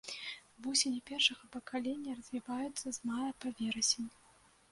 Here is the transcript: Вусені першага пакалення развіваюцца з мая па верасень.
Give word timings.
Вусені 0.67 1.01
першага 1.09 1.49
пакалення 1.57 2.15
развіваюцца 2.19 2.87
з 2.97 3.13
мая 3.13 3.27
па 3.45 3.51
верасень. 3.59 4.09